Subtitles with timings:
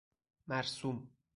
[0.47, 1.09] مرسوم